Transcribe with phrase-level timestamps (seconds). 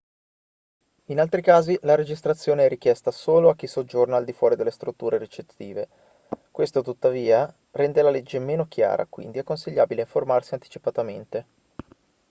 [1.09, 4.71] in altri casi la registrazione è richiesta solo a chi soggiorna al di fuori delle
[4.71, 5.87] strutture ricettive
[6.49, 11.45] questo tuttavia rende la legge meno chiara quindi è consigliabile informarsi anticipatamente